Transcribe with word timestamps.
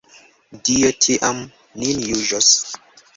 Dio 0.69 0.87
tiam 1.05 1.41
nin 1.83 2.01
juĝos! 2.07 2.49